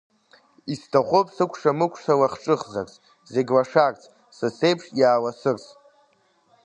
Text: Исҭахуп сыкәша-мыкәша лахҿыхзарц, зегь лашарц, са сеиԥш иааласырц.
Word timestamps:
Исҭахуп 0.73 1.27
сыкәша-мыкәша 1.35 2.13
лахҿыхзарц, 2.19 2.93
зегь 3.31 3.51
лашарц, 3.55 4.01
са 4.37 4.47
сеиԥш 4.57 4.85
иааласырц. 4.99 5.65